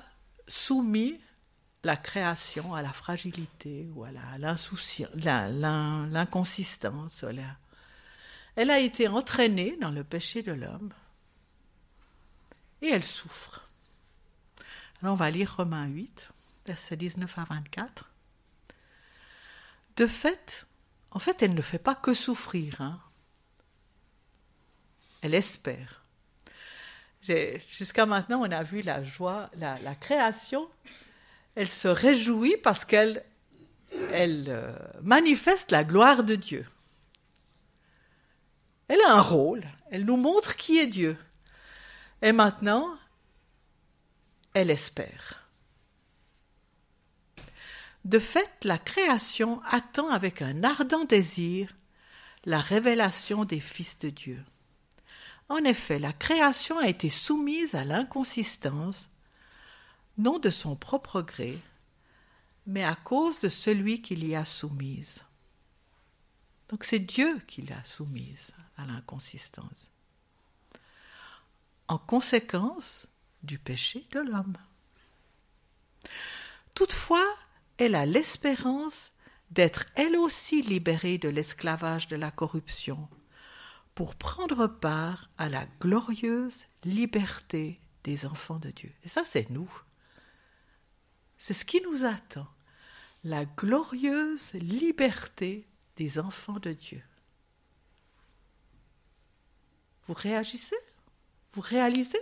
soumis 0.49 1.21
la 1.85 1.97
création 1.97 2.75
à 2.75 2.83
la 2.83 2.93
fragilité 2.93 3.89
ou 3.95 4.05
à 4.05 4.11
l'inconsistance. 4.39 7.25
Elle 8.57 8.71
a 8.71 8.79
été 8.79 9.09
entraînée 9.09 9.77
dans 9.81 9.91
le 9.91 10.05
péché 10.05 10.43
de 10.43 10.53
l'homme 10.53 10.93
et 12.81 12.89
elle 12.89 13.05
souffre. 13.05 13.69
Alors 15.01 15.15
on 15.15 15.17
va 15.17 15.31
lire 15.31 15.57
Romains 15.57 15.87
8, 15.87 16.29
versets 16.67 16.97
19 16.97 17.39
à 17.39 17.45
24. 17.45 18.11
De 19.97 20.07
fait, 20.07 20.67
en 21.11 21.19
fait, 21.19 21.43
elle 21.43 21.55
ne 21.55 21.63
fait 21.63 21.79
pas 21.79 21.95
que 21.95 22.15
souffrir. 22.15 22.81
Hein. 22.81 23.01
Elle 25.21 25.35
espère. 25.35 26.02
Jusqu'à 27.23 28.07
maintenant, 28.07 28.41
on 28.41 28.51
a 28.51 28.63
vu 28.63 28.83
la 28.83 29.03
joie, 29.05 29.51
la, 29.59 29.95
création. 29.95 30.69
Elle 31.55 31.69
se 31.69 31.89
réjouit 31.89 32.57
parce 32.63 32.85
qu'elle 32.85 33.25
elle, 34.11 34.47
euh, 34.49 34.77
manifeste 35.03 35.71
la 35.71 35.85
gloire 35.85 36.25
de 36.25 36.35
Dieu. 36.35 36.67
Elle 38.89 39.01
a 39.07 39.15
un 39.15 39.21
rôle. 39.21 39.65
Elle 39.91 40.05
nous 40.05 40.17
montre 40.17 40.57
qui 40.57 40.79
est 40.79 40.87
Dieu. 40.87 41.17
Et 42.23 42.33
maintenant, 42.33 42.89
elle 44.55 44.71
espère. 44.71 45.49
De 48.05 48.19
fait, 48.19 48.51
la 48.65 48.79
création 48.79 49.63
attend 49.71 50.11
avec 50.11 50.43
un 50.43 50.65
ardent 50.65 51.05
désir 51.05 51.73
la 52.45 52.61
révélation 52.61 53.45
des 53.45 53.61
fils 53.61 53.99
de 54.01 54.11
Dieu. 54.11 54.43
En 55.53 55.65
effet, 55.65 55.99
la 55.99 56.15
création 56.15 56.79
a 56.79 56.89
été 56.89 57.11
soumise 57.11 57.75
à 57.75 57.85
l'inconsistance, 57.85 59.11
non 60.17 60.39
de 60.39 60.49
son 60.49 60.77
propre 60.77 61.21
gré, 61.21 61.59
mais 62.67 62.83
à 62.83 62.95
cause 62.95 63.39
de 63.39 63.51
celui 63.51 64.01
qui 64.01 64.17
l'y 64.17 64.35
a 64.35 64.47
soumise. 64.47 65.23
Donc 66.71 66.85
c'est 66.85 67.01
Dieu 67.01 67.39
qui 67.47 67.61
l'a 67.61 67.85
soumise 67.85 68.55
à 68.79 68.87
l'inconsistance. 68.87 69.91
En 71.87 71.99
conséquence 71.99 73.09
du 73.43 73.59
péché 73.59 74.07
de 74.11 74.21
l'homme. 74.21 74.57
Toutefois, 76.73 77.29
elle 77.77 77.95
a 77.95 78.07
l'espérance 78.07 79.13
d'être 79.51 79.85
elle 79.97 80.17
aussi 80.17 80.63
libérée 80.63 81.19
de 81.19 81.29
l'esclavage 81.29 82.09
de 82.09 82.17
la 82.17 82.31
corruption 82.31 83.07
pour 83.95 84.15
prendre 84.15 84.67
part 84.67 85.29
à 85.39 85.49
la 85.49 85.67
glorieuse 85.81 86.65
liberté 86.85 87.81
des 88.05 88.27
enfants 88.27 88.59
de 88.59 88.71
Dieu. 88.71 88.93
Et 89.05 89.09
ça, 89.09 89.25
c'est 89.25 89.51
nous. 89.51 89.71
C'est 91.37 91.55
ce 91.55 91.65
qui 91.65 91.81
nous 91.83 92.05
attend. 92.05 92.49
La 93.25 93.45
glorieuse 93.45 94.55
liberté 94.55 95.69
des 95.97 96.19
enfants 96.19 96.59
de 96.59 96.73
Dieu. 96.73 97.03
Vous 100.07 100.15
réagissez? 100.15 100.77
Vous 101.53 101.61
réalisez? 101.61 102.19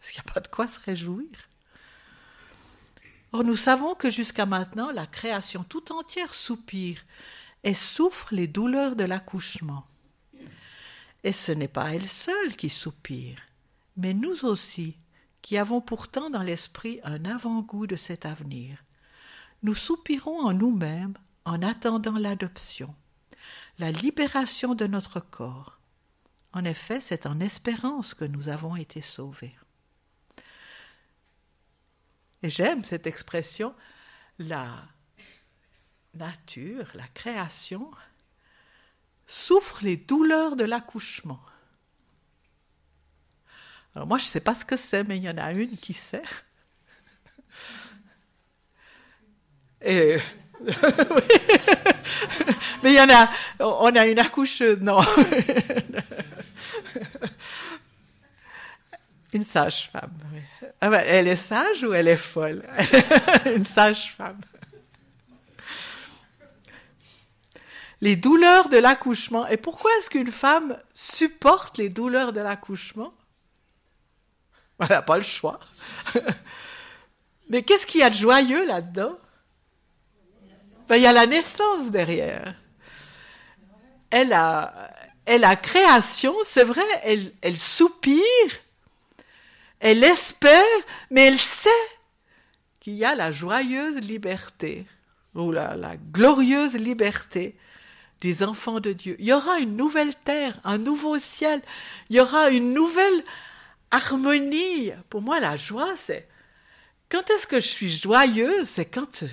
Est-ce 0.00 0.12
qu'il 0.12 0.22
n'y 0.22 0.30
a 0.30 0.32
pas 0.32 0.40
de 0.40 0.48
quoi 0.48 0.66
se 0.66 0.80
réjouir? 0.80 1.28
Or, 3.32 3.44
nous 3.44 3.56
savons 3.56 3.94
que 3.94 4.10
jusqu'à 4.10 4.46
maintenant, 4.46 4.90
la 4.90 5.06
création 5.06 5.62
tout 5.62 5.92
entière 5.92 6.32
soupire 6.32 7.04
et 7.64 7.74
souffre 7.74 8.34
les 8.34 8.46
douleurs 8.46 8.96
de 8.96 9.04
l'accouchement. 9.04 9.84
Et 11.24 11.32
ce 11.32 11.52
n'est 11.52 11.68
pas 11.68 11.94
elle 11.94 12.08
seule 12.08 12.56
qui 12.56 12.70
soupire, 12.70 13.40
mais 13.96 14.14
nous 14.14 14.44
aussi, 14.44 14.96
qui 15.42 15.58
avons 15.58 15.80
pourtant 15.80 16.30
dans 16.30 16.42
l'esprit 16.42 17.00
un 17.04 17.24
avant-goût 17.24 17.86
de 17.86 17.96
cet 17.96 18.26
avenir. 18.26 18.84
Nous 19.62 19.74
soupirons 19.74 20.40
en 20.40 20.52
nous-mêmes 20.52 21.14
en 21.44 21.62
attendant 21.62 22.18
l'adoption, 22.18 22.94
la 23.78 23.90
libération 23.90 24.74
de 24.74 24.86
notre 24.86 25.20
corps. 25.20 25.78
En 26.52 26.64
effet, 26.64 27.00
c'est 27.00 27.26
en 27.26 27.40
espérance 27.40 28.14
que 28.14 28.24
nous 28.24 28.48
avons 28.48 28.76
été 28.76 29.00
sauvés. 29.00 29.56
J'aime 32.42 32.84
cette 32.84 33.06
expression, 33.06 33.74
la 34.38 34.84
nature, 36.14 36.86
la 36.94 37.06
création, 37.14 37.90
souffre 39.26 39.80
les 39.82 39.96
douleurs 39.96 40.56
de 40.56 40.64
l'accouchement. 40.64 41.40
Alors 43.94 44.06
moi, 44.06 44.18
je 44.18 44.24
ne 44.24 44.30
sais 44.30 44.40
pas 44.40 44.54
ce 44.54 44.64
que 44.64 44.76
c'est, 44.76 45.04
mais 45.04 45.16
il 45.18 45.24
y 45.24 45.30
en 45.30 45.38
a 45.38 45.52
une 45.52 45.76
qui 45.76 45.94
sait. 45.94 46.22
Et 49.80 50.18
mais 52.82 52.92
il 52.92 52.94
y 52.94 53.00
en 53.00 53.08
a, 53.10 53.30
on 53.60 53.94
a 53.94 54.06
une 54.06 54.18
accoucheuse, 54.18 54.80
non. 54.80 55.00
une 59.32 59.44
sage-femme. 59.44 60.10
Ah 60.80 60.90
ben, 60.90 61.04
elle 61.06 61.28
est 61.28 61.36
sage 61.36 61.84
ou 61.84 61.92
elle 61.92 62.08
est 62.08 62.16
folle? 62.16 62.62
Une 63.54 63.64
sage-femme. 63.64 64.40
Les 68.00 68.16
douleurs 68.16 68.68
de 68.68 68.78
l'accouchement. 68.78 69.46
Et 69.48 69.56
pourquoi 69.56 69.90
est-ce 69.98 70.10
qu'une 70.10 70.30
femme 70.30 70.78
supporte 70.94 71.78
les 71.78 71.88
douleurs 71.88 72.32
de 72.32 72.40
l'accouchement? 72.40 73.12
Elle 74.80 74.88
n'a 74.88 75.02
pas 75.02 75.16
le 75.16 75.24
choix. 75.24 75.60
Mais 77.50 77.62
qu'est-ce 77.62 77.86
qu'il 77.86 78.00
y 78.00 78.04
a 78.04 78.10
de 78.10 78.14
joyeux 78.14 78.64
là-dedans? 78.64 79.18
Ben, 80.88 80.96
Il 80.96 81.02
y 81.02 81.06
a 81.06 81.12
la 81.12 81.26
naissance 81.26 81.90
derrière. 81.90 82.54
Elle 84.10 84.32
a, 84.32 84.90
elle 85.26 85.44
création, 85.60 86.34
c'est 86.44 86.64
vrai, 86.64 86.86
elle, 87.02 87.34
elle 87.42 87.58
soupire, 87.58 88.22
elle 89.80 90.02
espère, 90.02 90.64
mais 91.10 91.26
elle 91.26 91.38
sait 91.38 91.68
qu'il 92.80 92.94
y 92.94 93.04
a 93.04 93.14
la 93.14 93.30
joyeuse 93.30 94.00
liberté, 94.00 94.86
ou 95.34 95.52
la 95.52 95.96
glorieuse 96.10 96.76
liberté 96.76 97.58
des 98.20 98.42
enfants 98.42 98.80
de 98.80 98.92
Dieu. 98.92 99.16
Il 99.18 99.26
y 99.26 99.32
aura 99.32 99.58
une 99.58 99.76
nouvelle 99.76 100.14
terre, 100.14 100.58
un 100.64 100.78
nouveau 100.78 101.18
ciel, 101.18 101.62
il 102.10 102.16
y 102.16 102.20
aura 102.20 102.50
une 102.50 102.72
nouvelle 102.72 103.24
harmonie. 103.90 104.92
Pour 105.08 105.22
moi, 105.22 105.40
la 105.40 105.56
joie, 105.56 105.96
c'est 105.96 106.28
quand 107.08 107.30
est-ce 107.30 107.46
que 107.46 107.60
je 107.60 107.68
suis 107.68 107.88
joyeuse? 107.88 108.68
C'est 108.68 108.86
quand 108.86 109.24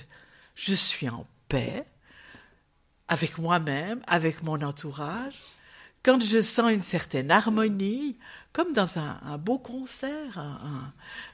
je 0.56 0.74
suis 0.74 1.10
en 1.10 1.28
paix 1.50 1.86
avec 3.08 3.38
moi-même, 3.38 4.02
avec 4.08 4.44
mon 4.44 4.62
entourage, 4.62 5.42
quand 6.04 6.24
je 6.24 6.42
sens 6.42 6.72
une 6.72 6.82
certaine 6.82 7.32
harmonie, 7.32 8.18
comme 8.54 8.74
dans 8.74 9.00
un, 9.00 9.38
beau 9.38 9.58
concert, 9.58 10.40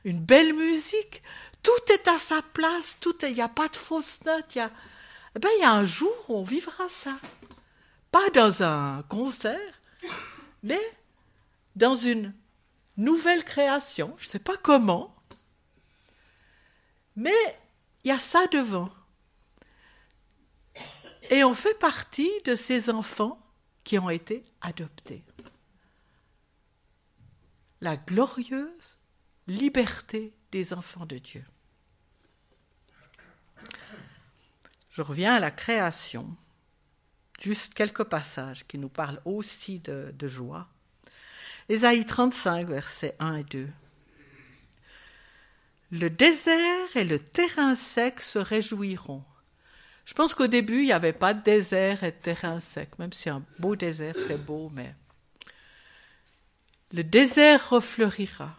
une 0.05 0.19
belle 0.19 0.53
musique, 0.53 1.21
tout 1.61 1.93
est 1.93 2.07
à 2.07 2.17
sa 2.17 2.41
place, 2.41 2.97
tout 2.99 3.15
il 3.23 3.33
n'y 3.33 3.41
a 3.41 3.49
pas 3.49 3.67
de 3.67 3.75
fausses 3.75 4.19
notes, 4.25 4.55
il 4.55 4.57
y 4.59 4.61
a, 4.61 4.71
eh 5.35 5.39
ben, 5.39 5.49
il 5.57 5.61
y 5.61 5.65
a 5.65 5.73
un 5.73 5.85
jour 5.85 6.13
où 6.29 6.37
on 6.37 6.43
vivra 6.43 6.89
ça. 6.89 7.19
Pas 8.11 8.29
dans 8.31 8.61
un 8.63 9.03
concert, 9.03 9.81
mais 10.63 10.81
dans 11.75 11.95
une 11.95 12.33
nouvelle 12.97 13.43
création, 13.45 14.13
je 14.17 14.27
ne 14.27 14.31
sais 14.31 14.39
pas 14.39 14.57
comment, 14.57 15.15
mais 17.15 17.31
il 18.03 18.09
y 18.09 18.11
a 18.11 18.19
ça 18.19 18.47
devant. 18.47 18.89
Et 21.29 21.43
on 21.43 21.53
fait 21.53 21.77
partie 21.77 22.31
de 22.45 22.55
ces 22.55 22.89
enfants 22.89 23.39
qui 23.83 23.97
ont 23.97 24.09
été 24.09 24.43
adoptés. 24.59 25.23
La 27.79 27.95
glorieuse 27.95 28.97
liberté 29.47 30.33
des 30.51 30.73
enfants 30.73 31.05
de 31.05 31.17
Dieu. 31.17 31.45
Je 34.91 35.01
reviens 35.01 35.35
à 35.35 35.39
la 35.39 35.51
création. 35.51 36.35
Juste 37.41 37.73
quelques 37.73 38.03
passages 38.03 38.67
qui 38.67 38.77
nous 38.77 38.89
parlent 38.89 39.19
aussi 39.25 39.79
de, 39.79 40.13
joie. 40.27 40.67
Ésaïe 41.69 42.05
35, 42.05 42.67
versets 42.67 43.15
1 43.19 43.37
et 43.37 43.43
2. 43.43 43.67
Le 45.91 46.09
désert 46.09 46.95
et 46.95 47.03
le 47.03 47.19
terrain 47.19 47.73
sec 47.73 48.21
se 48.21 48.37
réjouiront. 48.37 49.23
Je 50.05 50.13
pense 50.13 50.35
qu'au 50.35 50.47
début, 50.47 50.81
il 50.81 50.85
n'y 50.85 50.91
avait 50.91 51.13
pas 51.13 51.33
de 51.33 51.41
désert 51.41 52.03
et 52.03 52.11
de 52.11 52.17
terrain 52.17 52.59
sec, 52.59 52.99
même 52.99 53.13
si 53.13 53.29
un 53.29 53.43
beau 53.59 53.75
désert, 53.75 54.15
c'est 54.17 54.43
beau, 54.43 54.69
mais 54.73 54.93
le 56.93 57.03
désert 57.03 57.69
refleurira. 57.69 58.55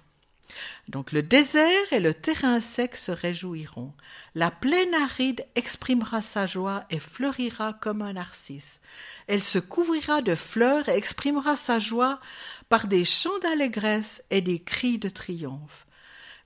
Donc 0.89 1.13
le 1.13 1.23
désert 1.23 1.93
et 1.93 2.01
le 2.01 2.15
terrain 2.15 2.61
sec 2.61 2.97
se 2.97 3.13
réjouiront. 3.13 3.93
La 4.35 4.51
plaine 4.51 4.95
aride 4.95 5.47
exprimera 5.55 6.23
sa 6.23 6.47
joie 6.47 6.85
et 6.91 6.99
fleurira 6.99 7.73
comme 7.75 8.03
un 8.03 8.15
narcisse. 8.15 8.81
Elle 9.27 9.43
se 9.43 9.59
couvrira 9.59 10.23
de 10.23 10.35
fleurs 10.35 10.89
et 10.89 10.97
exprimera 10.97 11.57
sa 11.57 11.79
joie 11.79 12.21
par 12.69 12.87
des 12.87 13.05
chants 13.05 13.39
d'allégresse 13.43 14.23
et 14.31 14.41
des 14.41 14.61
cris 14.61 14.99
de 14.99 15.09
triomphe. 15.09 15.87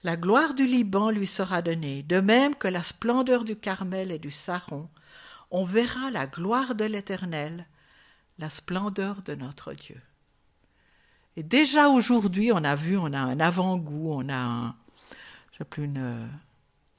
La 0.03 0.17
gloire 0.17 0.55
du 0.55 0.67
Liban 0.67 1.11
lui 1.11 1.27
sera 1.27 1.63
donnée, 1.63 2.03
de 2.03 2.21
même 2.21 2.55
que 2.55 2.69
la 2.69 2.83
splendeur 2.83 3.45
du 3.45 3.57
Carmel 3.57 4.13
et 4.13 4.19
du 4.19 4.31
Saron. 4.31 4.89
On 5.51 5.65
verra 5.65 6.11
la 6.11 6.27
gloire 6.27 6.75
de 6.75 6.85
l'Éternel, 6.85 7.67
la 8.39 8.51
splendeur 8.51 9.23
de 9.23 9.35
notre 9.35 9.73
Dieu. 9.73 10.01
Et 11.37 11.43
déjà 11.43 11.89
aujourd'hui, 11.89 12.51
on 12.53 12.65
a 12.65 12.75
vu, 12.75 12.97
on 12.97 13.13
a 13.13 13.19
un 13.19 13.41
avant-goût, 13.41 14.13
on 14.13 14.29
a 14.29 14.37
un, 14.37 14.77
je 15.53 15.59
sais 15.59 15.65
plus 15.65 15.85
une, 15.85 16.29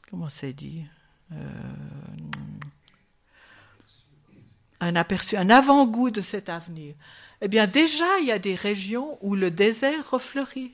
comment 0.09 0.29
c'est 0.29 0.53
dit, 0.53 0.85
euh, 1.31 1.35
un 4.79 4.95
aperçu, 4.95 5.37
un 5.37 5.49
avant-goût 5.49 6.11
de 6.11 6.21
cet 6.21 6.49
avenir. 6.49 6.93
Eh 7.41 7.47
bien, 7.47 7.67
déjà, 7.67 8.19
il 8.19 8.27
y 8.27 8.31
a 8.31 8.39
des 8.39 8.55
régions 8.55 9.17
où 9.21 9.35
le 9.35 9.51
désert 9.51 10.11
refleurit. 10.11 10.73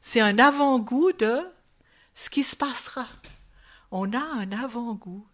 C'est 0.00 0.20
un 0.20 0.38
avant-goût 0.38 1.12
de 1.12 1.40
ce 2.14 2.30
qui 2.30 2.42
se 2.42 2.56
passera. 2.56 3.06
On 3.90 4.12
a 4.12 4.22
un 4.22 4.52
avant-goût 4.52 5.26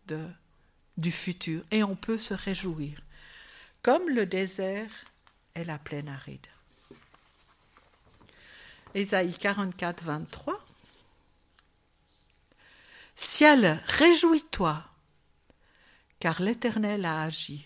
du 0.96 1.12
futur 1.12 1.62
et 1.70 1.82
on 1.82 1.96
peut 1.96 2.18
se 2.18 2.34
réjouir, 2.34 3.00
comme 3.82 4.08
le 4.08 4.26
désert 4.26 4.90
et 5.54 5.64
la 5.64 5.78
plaine 5.78 6.08
aride. 6.08 6.46
Ésaïe 8.94 9.34
44, 9.34 10.04
23. 10.04 10.64
Ciel, 13.16 13.82
réjouis-toi, 13.86 14.82
car 16.20 16.40
l'Éternel 16.40 17.04
a 17.04 17.22
agi. 17.22 17.64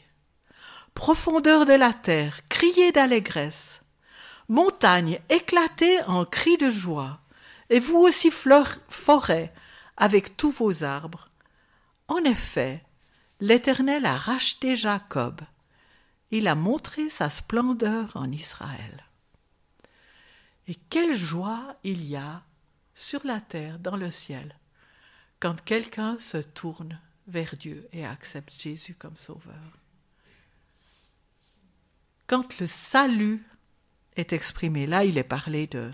Profondeur 0.95 1.67
de 1.67 1.75
la 1.75 1.93
terre, 1.93 2.41
criez 2.49 2.93
d'allégresse 2.93 3.83
montagne 4.49 5.21
éclatez 5.29 6.03
en 6.05 6.25
cris 6.25 6.57
de 6.57 6.71
joie, 6.71 7.21
et 7.71 7.81
vous 7.81 7.99
aussi 7.99 8.31
forêt, 8.31 9.53
avec 9.97 10.37
tous 10.37 10.51
vos 10.51 10.85
arbres. 10.85 11.29
En 12.09 12.25
effet, 12.25 12.83
l'Éternel 13.41 14.07
a 14.07 14.17
racheté 14.17 14.75
Jacob, 14.75 15.41
il 16.31 16.49
a 16.49 16.55
montré 16.55 17.09
sa 17.11 17.31
splendeur 17.31 18.13
en 18.15 18.31
Israël. 18.31 19.08
Et 20.69 20.75
quelle 20.75 21.17
joie 21.17 21.77
il 21.83 22.05
y 22.05 22.15
a 22.15 22.43
sur 22.95 23.25
la 23.25 23.41
terre, 23.41 23.79
dans 23.79 23.97
le 23.97 24.11
ciel, 24.11 24.55
quand 25.41 25.65
quelqu'un 25.65 26.19
se 26.19 26.39
tourne 26.39 27.01
vers 27.27 27.57
Dieu 27.57 27.89
et 27.93 28.05
accepte 28.05 28.61
Jésus 28.61 28.95
comme 28.95 29.17
sauveur. 29.17 29.79
Quand 32.27 32.61
le 32.61 32.67
salut 32.67 33.45
est 34.19 34.33
exprimé. 34.33 34.87
Là, 34.87 35.05
il 35.05 35.17
est 35.17 35.25
parlé 35.25 35.67
de 35.67 35.91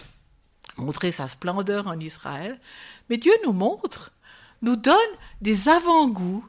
montrer 0.76 1.10
sa 1.10 1.28
splendeur 1.28 1.86
en 1.86 2.00
Israël, 2.00 2.58
mais 3.08 3.18
Dieu 3.18 3.34
nous 3.44 3.52
montre, 3.52 4.12
nous 4.62 4.76
donne 4.76 4.96
des 5.40 5.68
avant-goûts 5.68 6.48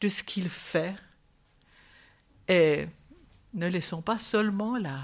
de 0.00 0.08
ce 0.08 0.22
qu'il 0.22 0.48
fait. 0.48 0.94
Et 2.48 2.86
ne 3.54 3.66
laissons 3.66 4.02
pas 4.02 4.18
seulement 4.18 4.76
la 4.76 5.00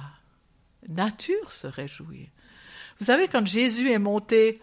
nature 0.88 1.52
se 1.52 1.66
réjouir. 1.66 2.26
Vous 2.98 3.06
savez, 3.06 3.28
quand 3.28 3.46
Jésus 3.46 3.90
est 3.90 3.98
monté 3.98 4.60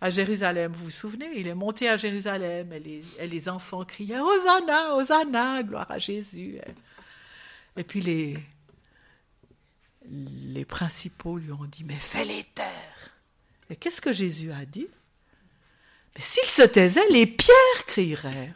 à 0.00 0.10
Jérusalem, 0.10 0.72
vous 0.72 0.84
vous 0.84 0.90
souvenez, 0.90 1.28
il 1.34 1.46
est 1.46 1.54
monté 1.54 1.88
à 1.88 1.96
Jérusalem 1.96 2.72
et 2.72 2.78
les, 2.78 3.04
et 3.18 3.26
les 3.26 3.48
enfants 3.48 3.84
criaient 3.84 4.20
Hosanna, 4.20 4.94
Hosanna, 4.94 5.62
gloire 5.62 5.90
à 5.90 5.98
Jésus. 5.98 6.58
Et 7.76 7.84
puis 7.84 8.00
les, 8.00 8.38
les 10.10 10.64
principaux 10.64 11.38
lui 11.38 11.52
ont 11.52 11.64
dit, 11.64 11.84
mais 11.84 11.96
fais-les 11.96 12.44
taire. 12.54 13.16
Et 13.70 13.76
qu'est-ce 13.76 14.00
que 14.00 14.12
Jésus 14.12 14.52
a 14.52 14.64
dit? 14.64 14.88
Mais 16.14 16.20
s'il 16.20 16.48
se 16.48 16.62
taisait, 16.62 17.08
les 17.10 17.26
pierres 17.26 17.86
crieraient. 17.86 18.54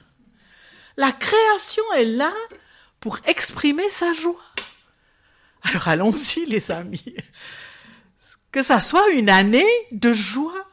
La 0.97 1.13
création 1.13 1.85
est 1.97 2.05
là 2.05 2.33
pour 3.01 3.19
exprimer 3.27 3.89
sa 3.89 4.13
joie. 4.13 4.41
Alors 5.71 5.89
allons-y, 5.89 6.47
les 6.47 6.71
amis. 6.71 7.17
Que 8.51 8.63
ça 8.63 8.81
soit 8.81 9.09
une 9.11 9.31
année 9.31 9.71
de 9.93 10.13
joie 10.13 10.67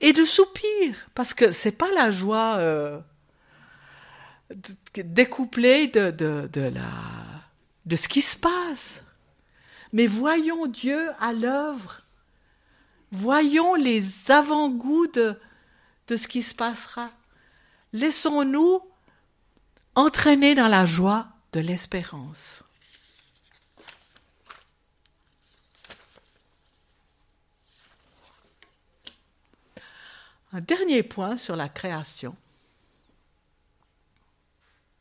et 0.00 0.12
de 0.12 0.24
soupir, 0.24 0.96
parce 1.14 1.34
que 1.34 1.50
c'est 1.52 1.72
pas 1.72 1.90
la 1.92 2.10
joie 2.10 2.56
euh, 2.58 2.98
découplée 4.96 5.88
de, 5.88 6.10
de, 6.10 6.48
de, 7.86 7.96
ce 7.96 8.08
qui 8.08 8.20
se 8.20 8.36
passe 8.36 9.02
mais 9.92 10.06
voyons 10.06 10.66
Dieu 10.66 11.10
à 11.20 11.32
l'œuvre. 11.32 12.00
Voyons 13.10 13.74
les 13.74 14.30
avant-goûts 14.30 15.06
de, 15.08 15.38
de 16.08 16.16
ce 16.16 16.26
qui 16.26 16.42
se 16.42 16.54
passera. 16.54 17.10
Laissons-nous 17.92 18.80
entraîner 19.94 20.54
dans 20.54 20.68
la 20.68 20.86
joie 20.86 21.28
de 21.52 21.60
l'espérance. 21.60 22.62
Un 30.52 30.60
dernier 30.60 31.02
point 31.02 31.36
sur 31.36 31.56
la 31.56 31.68
création. 31.68 32.36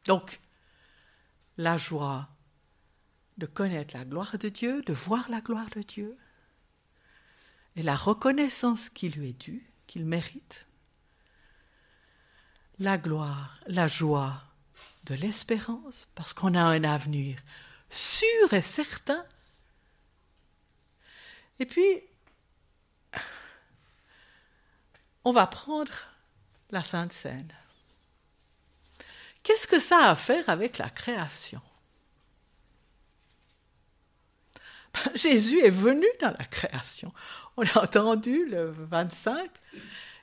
Donc, 0.05 0.39
la 1.57 1.77
joie 1.77 2.29
de 3.37 3.45
connaître 3.45 3.95
la 3.95 4.05
gloire 4.05 4.37
de 4.37 4.49
Dieu, 4.49 4.81
de 4.83 4.93
voir 4.93 5.29
la 5.29 5.41
gloire 5.41 5.69
de 5.75 5.81
Dieu, 5.81 6.17
et 7.75 7.83
la 7.83 7.95
reconnaissance 7.95 8.89
qui 8.89 9.09
lui 9.09 9.29
est 9.29 9.41
due, 9.41 9.69
qu'il 9.87 10.05
mérite, 10.05 10.67
la 12.79 12.97
gloire, 12.97 13.59
la 13.67 13.87
joie 13.87 14.43
de 15.03 15.15
l'espérance, 15.15 16.07
parce 16.15 16.33
qu'on 16.33 16.55
a 16.55 16.61
un 16.61 16.83
avenir 16.83 17.41
sûr 17.89 18.53
et 18.53 18.61
certain, 18.61 19.25
et 21.59 21.65
puis 21.65 22.01
on 25.23 25.31
va 25.31 25.47
prendre 25.47 25.93
la 26.69 26.83
Sainte 26.83 27.13
Seine. 27.13 27.53
Qu'est-ce 29.43 29.67
que 29.67 29.79
ça 29.79 30.05
a 30.05 30.11
à 30.11 30.15
faire 30.15 30.49
avec 30.49 30.77
la 30.77 30.89
création? 30.89 31.61
Jésus 35.15 35.59
est 35.59 35.69
venu 35.69 36.07
dans 36.21 36.35
la 36.37 36.45
création. 36.45 37.13
On 37.57 37.65
a 37.65 37.83
entendu 37.83 38.45
le 38.45 38.71
25. 38.71 39.49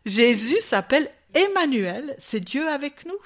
Jésus 0.07 0.61
s'appelle 0.61 1.11
Emmanuel, 1.35 2.17
c'est 2.19 2.41
Dieu 2.41 2.69
avec 2.69 3.05
nous. 3.05 3.21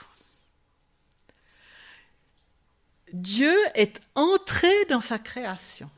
Dieu 3.13 3.55
est 3.75 4.01
entré 4.15 4.73
dans 4.87 5.01
sa 5.01 5.19
création. 5.19 5.91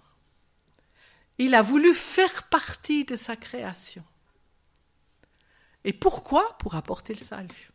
Il 1.38 1.54
a 1.54 1.62
voulu 1.62 1.94
faire 1.94 2.44
partie 2.44 3.04
de 3.04 3.16
sa 3.16 3.37
création. 3.37 4.04
Et 5.85 5.92
pourquoi 5.92 6.57
Pour 6.59 6.75
apporter 6.75 7.14
le 7.14 7.20
salut? 7.20 7.70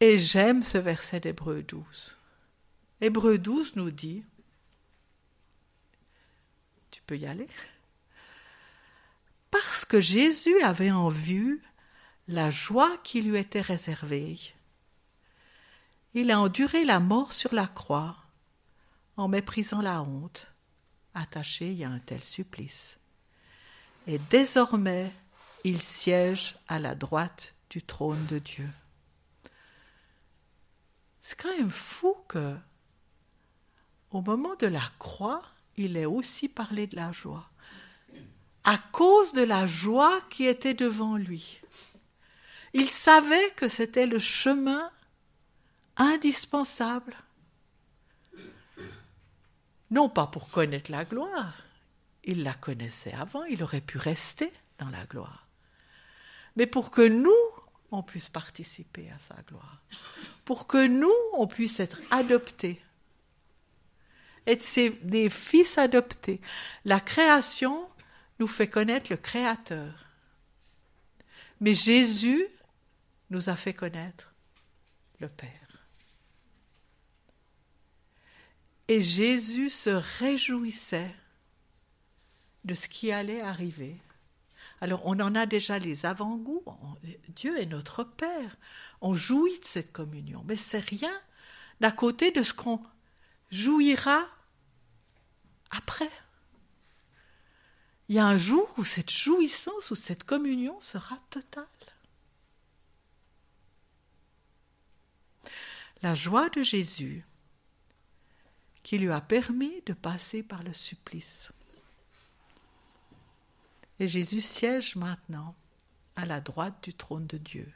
Et 0.00 0.18
j'aime 0.18 0.62
ce 0.62 0.78
verset 0.78 1.20
d'Hébreu 1.20 1.62
12. 1.62 2.18
Hébreu 3.00 3.38
12 3.38 3.76
nous 3.76 3.90
dit, 3.90 4.24
tu 6.90 7.02
peux 7.02 7.16
y 7.16 7.26
aller, 7.26 7.48
parce 9.50 9.84
que 9.84 10.00
Jésus 10.00 10.60
avait 10.62 10.90
en 10.90 11.08
vue 11.08 11.62
la 12.28 12.50
joie 12.50 12.96
qui 13.02 13.22
lui 13.22 13.38
était 13.38 13.60
réservée, 13.60 14.38
il 16.14 16.30
a 16.30 16.40
enduré 16.40 16.84
la 16.84 17.00
mort 17.00 17.32
sur 17.32 17.54
la 17.54 17.66
croix 17.66 18.16
en 19.16 19.28
méprisant 19.28 19.80
la 19.80 20.02
honte 20.02 20.46
attachée 21.18 21.84
à 21.84 21.88
un 21.88 21.98
tel 21.98 22.22
supplice. 22.22 22.96
Et 24.06 24.18
désormais, 24.30 25.12
il 25.64 25.80
siège 25.80 26.56
à 26.68 26.78
la 26.78 26.94
droite 26.94 27.54
du 27.70 27.82
trône 27.82 28.24
de 28.26 28.38
Dieu. 28.38 28.68
C'est 31.20 31.38
quand 31.38 31.56
même 31.56 31.70
fou 31.70 32.14
que, 32.26 32.56
au 34.10 34.22
moment 34.22 34.54
de 34.56 34.66
la 34.66 34.90
croix, 34.98 35.42
il 35.76 35.96
ait 35.96 36.06
aussi 36.06 36.48
parlé 36.48 36.86
de 36.86 36.96
la 36.96 37.12
joie. 37.12 37.50
À 38.64 38.78
cause 38.78 39.32
de 39.32 39.42
la 39.42 39.66
joie 39.66 40.20
qui 40.30 40.46
était 40.46 40.74
devant 40.74 41.16
lui. 41.16 41.60
Il 42.72 42.88
savait 42.88 43.50
que 43.56 43.68
c'était 43.68 44.06
le 44.06 44.18
chemin 44.18 44.90
indispensable. 45.96 47.14
Non 49.90 50.08
pas 50.08 50.26
pour 50.26 50.50
connaître 50.50 50.90
la 50.90 51.04
gloire, 51.04 51.62
il 52.24 52.42
la 52.42 52.54
connaissait 52.54 53.14
avant, 53.14 53.44
il 53.44 53.62
aurait 53.62 53.80
pu 53.80 53.98
rester 53.98 54.52
dans 54.78 54.90
la 54.90 55.04
gloire, 55.06 55.46
mais 56.56 56.66
pour 56.66 56.90
que 56.90 57.06
nous, 57.06 57.32
on 57.90 58.02
puisse 58.02 58.28
participer 58.28 59.10
à 59.10 59.18
sa 59.18 59.36
gloire, 59.42 59.80
pour 60.44 60.66
que 60.66 60.86
nous, 60.86 61.14
on 61.34 61.46
puisse 61.46 61.80
être 61.80 62.00
adoptés, 62.10 62.80
être 64.46 65.06
des 65.06 65.30
fils 65.30 65.78
adoptés. 65.78 66.40
La 66.84 67.00
création 67.00 67.88
nous 68.38 68.46
fait 68.46 68.68
connaître 68.68 69.10
le 69.10 69.16
Créateur. 69.16 70.06
Mais 71.60 71.74
Jésus 71.74 72.46
nous 73.30 73.48
a 73.50 73.56
fait 73.56 73.74
connaître 73.74 74.32
le 75.20 75.28
Père. 75.28 75.67
Et 78.88 79.02
Jésus 79.02 79.68
se 79.68 79.90
réjouissait 79.90 81.14
de 82.64 82.74
ce 82.74 82.88
qui 82.88 83.12
allait 83.12 83.42
arriver. 83.42 83.96
Alors 84.80 85.02
on 85.04 85.20
en 85.20 85.34
a 85.34 85.46
déjà 85.46 85.78
les 85.78 86.06
avant-goûts. 86.06 86.64
Dieu 87.28 87.60
est 87.60 87.66
notre 87.66 88.04
Père. 88.04 88.56
On 89.00 89.14
jouit 89.14 89.58
de 89.60 89.64
cette 89.64 89.92
communion. 89.92 90.42
Mais 90.46 90.56
c'est 90.56 90.78
rien 90.78 91.12
d'à 91.80 91.92
côté 91.92 92.30
de 92.30 92.42
ce 92.42 92.54
qu'on 92.54 92.80
jouira 93.50 94.26
après. 95.70 96.10
Il 98.08 98.16
y 98.16 98.18
a 98.18 98.26
un 98.26 98.38
jour 98.38 98.68
où 98.78 98.84
cette 98.84 99.10
jouissance, 99.10 99.90
où 99.90 99.94
cette 99.94 100.24
communion 100.24 100.80
sera 100.80 101.16
totale. 101.28 101.66
La 106.02 106.14
joie 106.14 106.48
de 106.48 106.62
Jésus 106.62 107.24
qui 108.88 108.96
lui 108.96 109.12
a 109.12 109.20
permis 109.20 109.82
de 109.84 109.92
passer 109.92 110.42
par 110.42 110.62
le 110.62 110.72
supplice. 110.72 111.52
Et 114.00 114.08
Jésus 114.08 114.40
siège 114.40 114.96
maintenant 114.96 115.54
à 116.16 116.24
la 116.24 116.40
droite 116.40 116.82
du 116.84 116.94
trône 116.94 117.26
de 117.26 117.36
Dieu. 117.36 117.70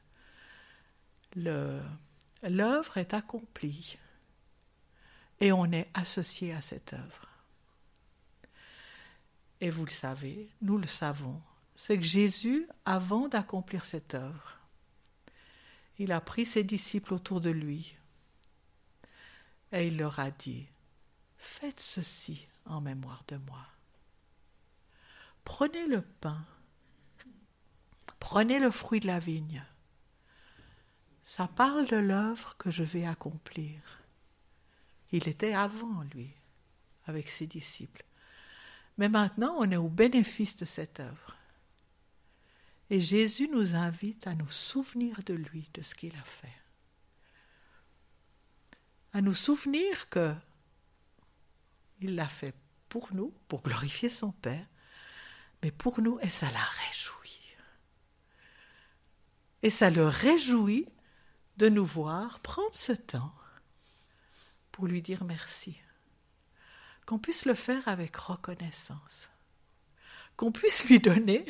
L'œuvre 1.37 2.97
est 2.97 3.13
accomplie 3.13 3.99
et 5.41 5.53
on 5.53 5.71
est 5.71 5.91
associé 5.93 6.55
à 6.55 6.63
cette 6.63 6.95
œuvre. 6.95 7.29
Et 9.61 9.69
vous 9.69 9.85
le 9.85 9.91
savez, 9.91 10.49
nous 10.63 10.79
le 10.79 10.87
savons, 10.87 11.43
c'est 11.77 11.99
que 11.99 12.05
Jésus, 12.05 12.67
avant 12.87 13.29
d'accomplir 13.29 13.85
cette 13.85 14.15
œuvre, 14.15 14.57
il 15.99 16.11
a 16.11 16.23
pris 16.23 16.47
ses 16.47 16.65
disciples 16.65 17.13
autour 17.13 17.43
de 17.43 17.51
lui 17.51 17.99
et 19.73 19.89
il 19.89 19.99
leur 19.99 20.19
a 20.19 20.31
dit, 20.31 20.72
faites 21.43 21.81
ceci 21.81 22.47
en 22.67 22.81
mémoire 22.81 23.25
de 23.29 23.37
moi. 23.37 23.67
Prenez 25.45 25.87
le 25.87 26.03
pain, 26.03 26.45
prenez 28.21 28.59
le 28.59 28.71
fruit 28.71 29.01
de 29.01 29.09
la 29.09 29.19
vigne. 29.19 29.65
Ça 31.25 31.49
parle 31.49 31.89
de 31.89 31.97
l'œuvre 31.97 32.57
que 32.59 32.71
je 32.71 32.85
vais 32.85 33.05
accomplir. 33.05 33.81
Il 35.11 35.29
était 35.29 35.55
avant 35.55 36.03
lui, 36.15 36.31
avec 37.07 37.29
ses 37.29 37.47
disciples. 37.47 38.05
Mais 38.99 39.09
maintenant, 39.09 39.57
on 39.59 39.71
est 39.71 39.77
au 39.77 39.89
bénéfice 39.89 40.57
de 40.57 40.65
cette 40.65 41.01
œuvre. 41.01 41.37
Et 42.91 43.01
Jésus 43.01 43.49
nous 43.49 43.75
invite 43.75 44.27
à 44.27 44.35
nous 44.35 44.51
souvenir 44.51 45.23
de 45.25 45.35
lui, 45.35 45.69
de 45.75 45.83
ce 45.83 45.95
qu'il 45.95 46.15
a 46.17 46.25
fait. 46.25 46.55
À 49.13 49.21
nous 49.21 49.33
souvenir 49.33 50.09
que 50.09 50.35
il 52.03 52.17
l'a 52.17 52.29
fait 52.29 52.55
pour 52.89 53.15
nous, 53.15 53.33
pour 53.49 53.63
glorifier 53.63 54.09
son 54.09 54.33
Père, 54.33 54.67
mais 55.63 55.71
pour 55.71 56.01
nous, 56.01 56.19
et 56.21 56.29
ça 56.29 56.51
l'a 56.51 56.65
réjoui. 56.87 57.41
Et 59.63 59.71
ça 59.71 59.91
le 59.91 60.07
réjouit 60.09 60.89
de 61.57 61.69
nous 61.69 61.85
voir 61.85 62.41
prendre 62.41 62.75
ce 62.75 62.93
temps 62.93 63.33
pour 64.73 64.87
lui 64.87 65.01
dire 65.01 65.25
merci. 65.25 65.77
Qu'on 67.07 67.19
puisse 67.19 67.45
le 67.45 67.55
faire 67.55 67.87
avec 67.87 68.17
reconnaissance. 68.17 69.31
Qu'on 70.37 70.51
puisse 70.51 70.89
lui 70.89 70.99
donner 70.99 71.47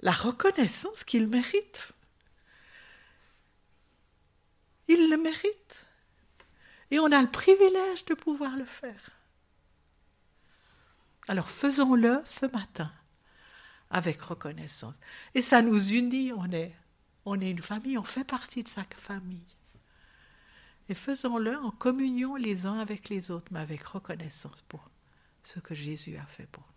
la 0.00 0.12
reconnaissance 0.12 1.04
qu'il 1.04 1.28
mérite. 1.28 1.92
Il 4.88 5.10
le 5.10 5.16
mérite. 5.16 5.85
Et 6.90 6.98
on 6.98 7.10
a 7.12 7.20
le 7.20 7.30
privilège 7.30 8.04
de 8.04 8.14
pouvoir 8.14 8.56
le 8.56 8.64
faire. 8.64 9.10
Alors 11.28 11.48
faisons-le 11.48 12.20
ce 12.24 12.46
matin 12.46 12.92
avec 13.90 14.20
reconnaissance. 14.20 14.96
Et 15.34 15.42
ça 15.42 15.62
nous 15.62 15.92
unit, 15.92 16.32
on 16.32 16.50
est, 16.52 16.74
une 17.26 17.62
famille, 17.62 17.98
on 17.98 18.04
fait 18.04 18.24
partie 18.24 18.62
de 18.62 18.68
sa 18.68 18.84
famille. 18.96 19.46
Et 20.88 20.94
faisons-le 20.94 21.58
en 21.58 21.72
communion 21.72 22.36
les 22.36 22.66
uns 22.66 22.78
avec 22.78 23.08
les 23.08 23.30
autres, 23.30 23.48
mais 23.50 23.60
avec 23.60 23.82
reconnaissance 23.82 24.62
pour 24.62 24.88
ce 25.42 25.58
que 25.58 25.74
Jésus 25.74 26.16
a 26.16 26.26
fait 26.26 26.46
pour 26.46 26.62
nous. 26.62 26.75